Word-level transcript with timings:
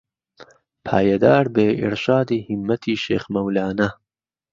پایەدار 0.85 1.45
بێ 1.55 1.67
ئیڕشادی 1.79 2.45
هیممەتی 2.47 3.01
شێخ 3.05 3.23
مەولانە 3.33 3.89